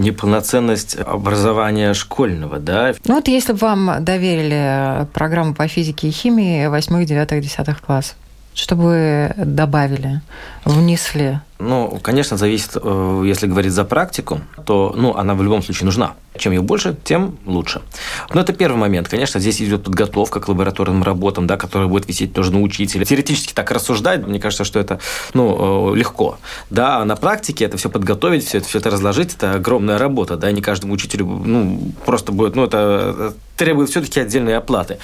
[0.00, 2.94] неполноценность образования школьного, да?
[3.06, 8.16] Ну вот если бы вам доверили программу по физике и химии 8, 9, 10 классов,
[8.54, 8.82] что бы
[9.36, 10.20] вы добавили,
[10.64, 11.40] внесли?
[11.58, 16.14] Ну, конечно, зависит, э, если говорить за практику, то ну, она в любом случае нужна.
[16.36, 17.80] Чем ее больше, тем лучше.
[18.32, 19.08] Но это первый момент.
[19.08, 23.04] Конечно, здесь идет подготовка к лабораторным работам, да, которая будет висеть тоже на учителе.
[23.04, 24.98] Теоретически так рассуждать, мне кажется, что это
[25.32, 26.38] ну, э, легко.
[26.70, 30.36] Да, а на практике это все подготовить, все это, все это разложить, это огромная работа.
[30.36, 34.98] Да, не каждому учителю ну, просто будет, ну, это э, требует все-таки отдельной оплаты.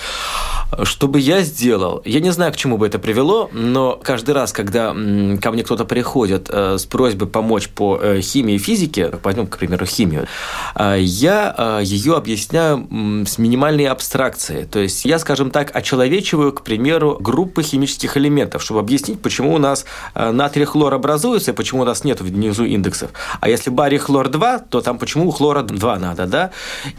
[0.83, 2.03] Что бы я сделал?
[2.05, 5.85] Я не знаю, к чему бы это привело, но каждый раз, когда ко мне кто-то
[5.85, 10.27] приходит э, с просьбой помочь по э, химии и физике, пойдем, к примеру, химию,
[10.75, 12.87] э, я ее объясняю
[13.27, 14.65] с минимальной абстракцией.
[14.65, 19.59] То есть я, скажем так, очеловечиваю, к примеру, группы химических элементов, чтобы объяснить, почему у
[19.59, 23.11] нас натрий хлор образуется и почему у нас нет внизу индексов.
[23.41, 26.51] А если барий хлор 2, то там почему у хлора 2 надо, да?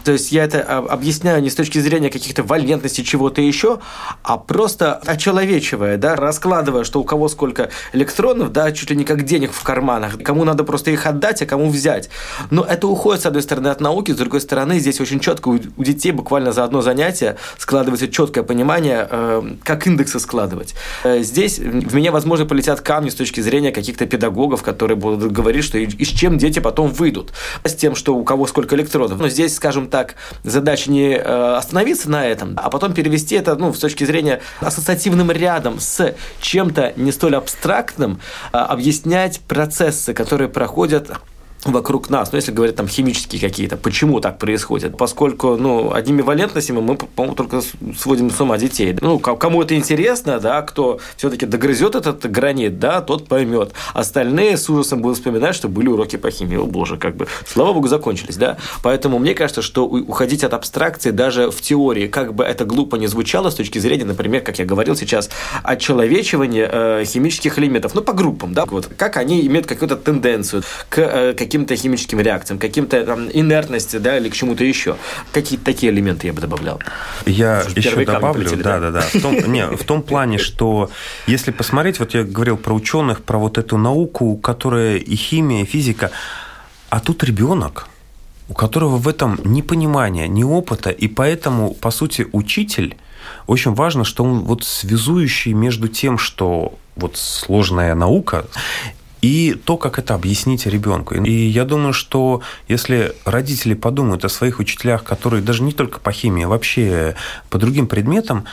[0.03, 3.79] То есть я это объясняю не с точки зрения каких-то валентностей чего-то еще,
[4.23, 9.23] а просто очеловечивая, да, раскладывая, что у кого сколько электронов, да, чуть ли не как
[9.31, 12.09] денег в карманах, кому надо просто их отдать, а кому взять.
[12.49, 15.57] Но это уходит, с одной стороны, от науки, с другой стороны, здесь очень четко у,
[15.57, 20.75] детей буквально за одно занятие складывается четкое понимание, э, как индексы складывать.
[21.05, 25.63] Э, здесь в меня, возможно, полетят камни с точки зрения каких-то педагогов, которые будут говорить,
[25.63, 27.31] что и, с чем дети потом выйдут.
[27.63, 29.17] С тем, что у кого сколько электронов.
[29.17, 33.73] Но здесь, скажем так, задача не э, остановиться на этом, а потом перевести это, ну,
[33.73, 38.19] с точки зрения ассоциативным рядом с чем-то не столь абстрактным,
[38.51, 38.65] а,
[39.21, 41.11] объяснять процессы, которые проходят
[41.65, 44.97] вокруг нас, ну, если говорить там химические какие-то, почему так происходит?
[44.97, 47.61] Поскольку, ну, одними валентностями мы, по-моему, только
[47.97, 48.95] сводим с ума детей.
[48.99, 53.73] Ну, кому это интересно, да, кто все-таки догрызет этот гранит, да, тот поймет.
[53.93, 56.57] Остальные с ужасом будут вспоминать, что были уроки по химии.
[56.57, 58.57] О, боже, как бы, слава богу, закончились, да.
[58.83, 63.07] Поэтому мне кажется, что уходить от абстракции даже в теории, как бы это глупо не
[63.07, 65.29] звучало с точки зрения, например, как я говорил сейчас,
[65.63, 70.97] отчеловечивания э, химических элементов, ну, по группам, да, вот, как они имеют какую-то тенденцию к
[70.99, 74.95] э, каким-то химическим реакциям, каким-то там, инертности, да, или к чему-то еще.
[75.33, 76.79] Какие-то такие элементы я бы добавлял.
[77.25, 79.01] Я еще добавлю, полетели, да, да, да.
[79.01, 80.89] В том, не, в том плане, что
[81.27, 85.65] если посмотреть, вот я говорил про ученых, про вот эту науку, которая и химия, и
[85.65, 86.11] физика,
[86.89, 87.89] а тут ребенок,
[88.47, 92.95] у которого в этом ни понимания, ни опыта, и поэтому, по сути, учитель
[93.45, 98.45] очень важно, что он вот связующий между тем, что вот сложная наука,
[99.21, 101.15] и то, как это объяснить ребенку.
[101.15, 106.11] И я думаю, что если родители подумают о своих учителях, которые даже не только по
[106.11, 107.15] химии, а вообще
[107.49, 108.45] по другим предметам,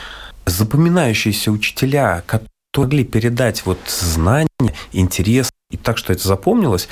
[0.45, 6.87] запоминающиеся учителя, которые могли передать вот знания, интерес, и так, что это запомнилось,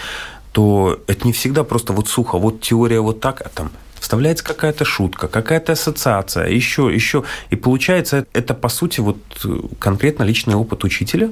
[0.52, 4.86] то это не всегда просто вот сухо, вот теория вот так, а там вставляется какая-то
[4.86, 7.24] шутка, какая-то ассоциация, еще, еще.
[7.50, 11.30] И получается, это, по сути, вот э, конкретно личный опыт учителя,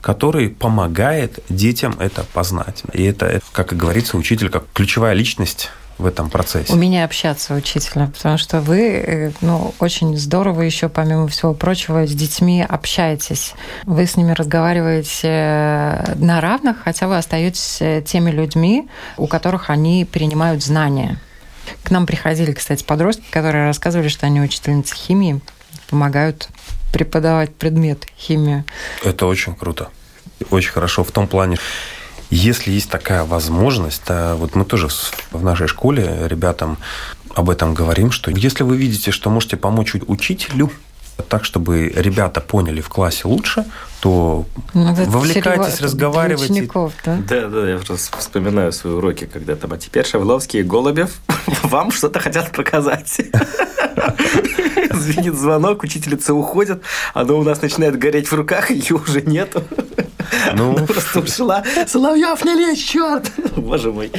[0.00, 2.82] который помогает детям это познать.
[2.92, 6.72] И это, как и говорится, учитель как ключевая личность в этом процессе?
[6.72, 12.06] У меня общаться учителя, потому что вы э, ну, очень здорово еще, помимо всего прочего,
[12.06, 13.54] с детьми общаетесь.
[13.84, 20.06] Вы с ними разговариваете э, на равных, хотя вы остаетесь теми людьми, у которых они
[20.10, 21.20] принимают знания.
[21.82, 25.40] К нам приходили, кстати, подростки, которые рассказывали, что они учительницы химии.
[25.90, 26.48] помогают
[26.92, 28.64] преподавать предмет химию.
[29.04, 29.88] Это очень круто.
[30.50, 31.58] Очень хорошо в том плане,
[32.30, 34.88] если есть такая возможность, то вот мы тоже
[35.30, 36.78] в нашей школе ребятам
[37.34, 40.72] об этом говорим, что если вы видите, что можете помочь учителю,
[41.28, 43.64] так, чтобы ребята поняли в классе лучше,
[44.00, 46.52] то ну, вовлекайтесь, разговаривайте.
[46.52, 47.18] Учеников, да?
[47.28, 51.20] да, да, я просто вспоминаю свои уроки, когда там, а теперь Шавловский и Голубев
[51.62, 53.20] вам что-то хотят показать.
[54.92, 56.82] Звенит звонок, учительница уходит,
[57.14, 59.64] оно у нас начинает гореть в руках, ее уже нету.
[60.54, 61.64] Ну, просто ушла.
[61.86, 63.30] Соловьев не лезь, черт!
[63.56, 64.12] Боже мой.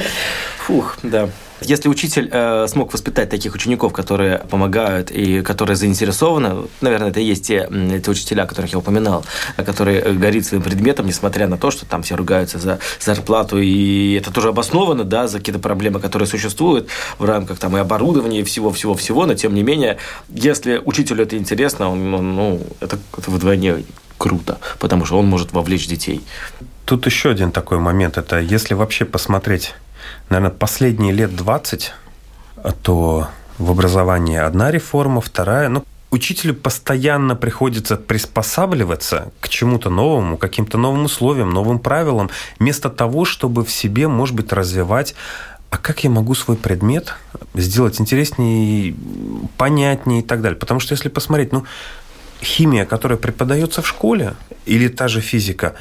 [0.66, 1.30] Фух, да.
[1.60, 7.24] Если учитель э, смог воспитать таких учеников, которые помогают и которые заинтересованы, наверное, это и
[7.24, 7.68] есть те,
[8.04, 9.24] те учителя, которых я упоминал,
[9.56, 14.14] которые э, горит своим предметом, несмотря на то, что там все ругаются за зарплату, и
[14.14, 18.44] это тоже обосновано, да, за какие-то проблемы, которые существуют в рамках там и оборудования, и
[18.44, 23.84] всего-всего-всего, но тем не менее, если учителю это интересно, он, он, ну, это, это вдвойне
[24.16, 26.20] круто, потому что он может вовлечь детей.
[26.84, 29.74] Тут еще один такой момент, это если вообще посмотреть
[30.28, 31.92] наверное, последние лет 20,
[32.82, 35.68] то в образовании одна реформа, вторая.
[35.68, 43.24] Ну, учителю постоянно приходится приспосабливаться к чему-то новому, каким-то новым условиям, новым правилам, вместо того,
[43.24, 45.14] чтобы в себе, может быть, развивать
[45.70, 47.14] а как я могу свой предмет
[47.54, 48.94] сделать интереснее,
[49.56, 50.58] понятнее и так далее.
[50.58, 51.64] Потому что если посмотреть, ну,
[52.42, 54.34] химия, которая преподается в школе,
[54.66, 55.76] или та же физика,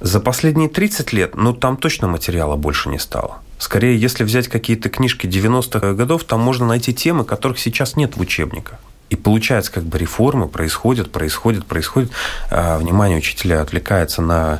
[0.00, 3.38] за последние 30 лет, ну, там точно материала больше не стало.
[3.58, 8.20] Скорее, если взять какие-то книжки 90-х годов, там можно найти темы, которых сейчас нет в
[8.20, 8.78] учебниках.
[9.10, 12.10] И получается, как бы реформы происходят, происходят, происходят.
[12.50, 14.58] А внимание учителя отвлекается на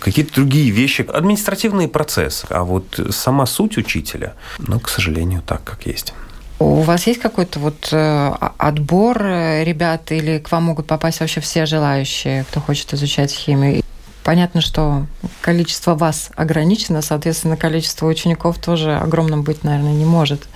[0.00, 2.46] какие-то другие вещи, административные процессы.
[2.50, 6.12] А вот сама суть учителя, ну, к сожалению, так, как есть.
[6.58, 11.40] У вас есть какой-то вот э, отбор э, ребят или к вам могут попасть вообще
[11.40, 13.84] все желающие, кто хочет изучать химию?
[14.28, 15.06] Понятно, что
[15.40, 20.46] количество вас ограничено, соответственно, количество учеников тоже огромным быть, наверное, не может.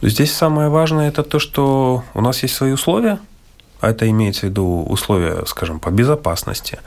[0.00, 3.18] Здесь самое важное это то, что у нас есть свои условия,
[3.82, 6.78] а это имеется в виду условия, скажем, по безопасности,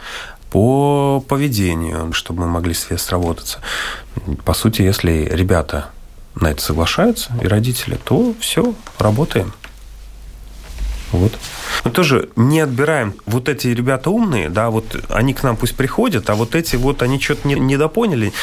[0.50, 3.60] по поведению, чтобы мы могли сработаться.
[4.44, 5.92] По сути, если ребята
[6.34, 9.54] на это соглашаются, и родители, то все, работаем.
[11.12, 11.38] Вот.
[11.84, 16.30] Мы тоже не отбираем вот эти ребята умные, да, вот они к нам пусть приходят,
[16.30, 18.34] а вот эти вот они что-то не, недопоняли.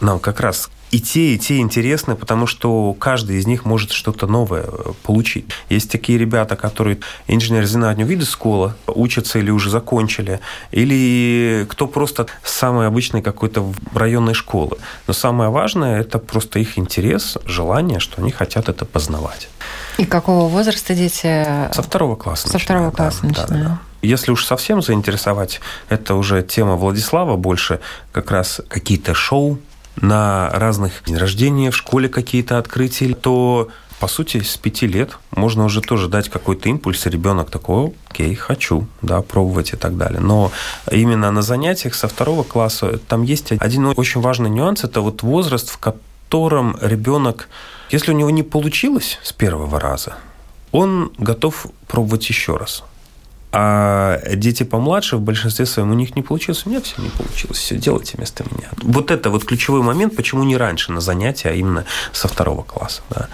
[0.00, 4.28] Нам как раз и те, и те интересны, потому что каждый из них может что-то
[4.28, 5.46] новое э, получить.
[5.68, 10.38] Есть такие ребята, которые инженер зинатню виды школа, учатся или уже закончили,
[10.70, 14.78] или кто просто самой обычной какой-то районной школы.
[15.08, 19.48] Но самое важное– это просто их интерес, желание, что они хотят это познавать.
[19.98, 21.44] И какого возраста дети?
[21.72, 22.48] Со второго класса.
[22.48, 23.50] Со второго класса да, начинают.
[23.50, 23.78] Да, да.
[24.02, 27.80] Если уж совсем заинтересовать, это уже тема Владислава больше,
[28.12, 29.58] как раз какие-то шоу
[30.00, 33.68] на разных день рождения, в школе какие-то открытия, то
[34.00, 38.34] по сути, с пяти лет можно уже тоже дать какой-то импульс, и ребенок такой, окей,
[38.34, 40.20] хочу, да, пробовать и так далее.
[40.20, 40.52] Но
[40.90, 45.70] именно на занятиях со второго класса там есть один очень важный нюанс, это вот возраст,
[45.70, 47.48] в котором ребенок,
[47.90, 50.16] если у него не получилось с первого раза,
[50.72, 52.84] он готов пробовать еще раз.
[53.56, 57.58] А дети помладше, в большинстве своем, у них не получилось, у меня все не получилось,
[57.58, 58.68] все делайте вместо меня.
[58.82, 63.02] Вот это вот ключевой момент, почему не раньше на занятия, а именно со второго класса.
[63.10, 63.28] Да.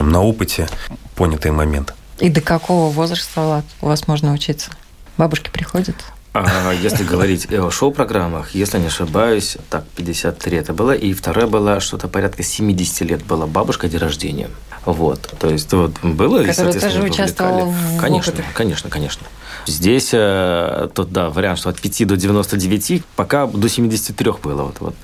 [0.00, 0.68] На опыте
[1.14, 1.94] понятый момент.
[2.18, 4.72] И до какого возраста, Влад, у вас можно учиться?
[5.16, 5.94] Бабушки приходят?
[6.32, 11.80] А если говорить о шоу-программах, если не ошибаюсь, так, 53 это было, и второе было
[11.80, 14.50] что-то порядка 70 лет была бабушка день рождения.
[14.86, 19.26] Вот, то есть вот было, и, соответственно, тоже участвовал в Конечно, конечно, конечно.
[19.66, 24.62] Здесь э, тут, да, вариант, что от 5 до 99, пока до 73 было.
[24.62, 24.94] Вот, вот.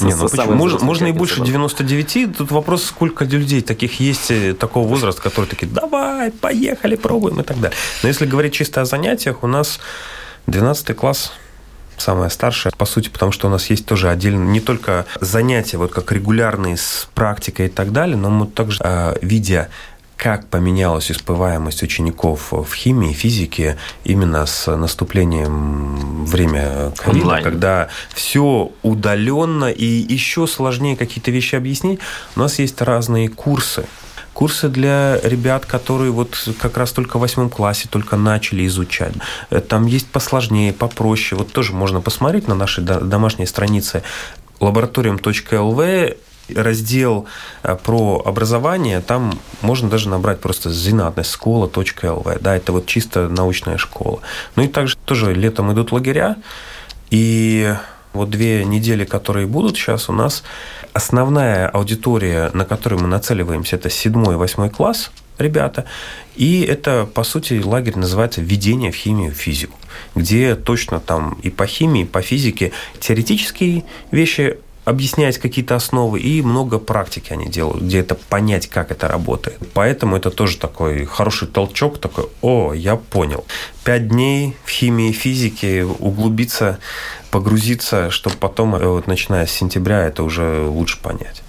[0.00, 0.54] Не, ну, почему?
[0.54, 2.36] Можно, можно и больше 99.
[2.36, 7.42] Тут вопрос, сколько людей таких есть, э, такого возраста, которые такие, давай, поехали, пробуем и
[7.42, 7.76] так далее.
[8.02, 9.80] Но если говорить чисто о занятиях, у нас
[10.46, 11.32] 12 класс
[11.96, 15.92] самая старшая, по сути, потому что у нас есть тоже отдельно не только занятия, вот
[15.92, 19.68] как регулярные с практикой и так далее, но мы также, э, видя
[20.16, 29.70] как поменялась успеваемость учеников в химии, физике именно с наступлением время ковида, когда все удаленно
[29.70, 32.00] и еще сложнее какие-то вещи объяснить.
[32.34, 33.86] У нас есть разные курсы.
[34.36, 39.14] Курсы для ребят, которые вот как раз только в восьмом классе только начали изучать.
[39.68, 41.38] Там есть посложнее, попроще.
[41.38, 44.02] Вот тоже можно посмотреть на нашей домашней странице
[44.60, 46.18] laboratorium.lv
[46.54, 47.26] раздел
[47.62, 53.78] э, про образование, там можно даже набрать просто зинатность школа.лв, да, это вот чисто научная
[53.78, 54.20] школа.
[54.54, 56.36] Ну и также тоже летом идут лагеря,
[57.10, 57.74] и
[58.16, 60.42] вот две недели, которые будут сейчас, у нас
[60.92, 65.84] основная аудитория, на которую мы нацеливаемся, это седьмой и восьмой класс ребята.
[66.34, 69.78] И это, по сути, лагерь называется «Введение в химию, физику»,
[70.14, 76.40] где точно там и по химии, и по физике теоретические вещи объяснять какие-то основы, и
[76.42, 79.58] много практики они делают, где это понять, как это работает.
[79.74, 83.44] Поэтому это тоже такой хороший толчок, такой, о, я понял.
[83.84, 86.78] Пять дней в химии, физике углубиться,
[87.32, 91.42] погрузиться, чтобы потом, э, вот, начиная с сентября, это уже лучше понять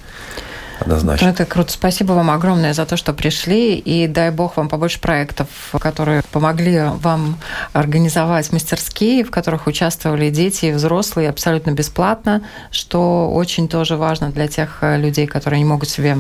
[0.80, 1.28] однозначно.
[1.28, 1.72] Ну, это круто.
[1.72, 3.76] Спасибо вам огромное за то, что пришли.
[3.76, 5.48] И дай бог вам побольше проектов,
[5.80, 7.38] которые помогли вам
[7.74, 14.48] организовать мастерские, в которых участвовали дети и взрослые абсолютно бесплатно, что очень тоже важно для
[14.48, 16.18] тех э, людей, которые не могут себе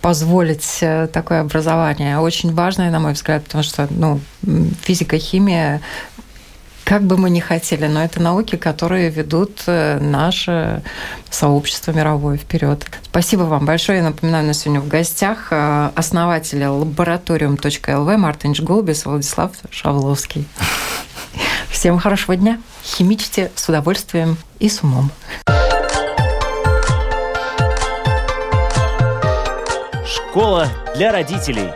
[0.00, 2.18] позволить э, такое образование.
[2.18, 4.20] Очень важное, на мой взгляд, потому что ну,
[4.82, 5.80] физика, химия
[6.84, 10.82] как бы мы ни хотели, но это науки, которые ведут э, наше
[11.30, 12.86] сообщество мировое вперед.
[13.04, 13.98] Спасибо вам большое.
[13.98, 20.46] Я напоминаю, у нас сегодня в гостях э, основатели лабораториум.лв Мартин Голубис, Владислав Шавловский.
[21.70, 22.60] Всем хорошего дня.
[22.82, 25.10] Химичьте с удовольствием и с умом.
[30.06, 31.70] Школа для родителей.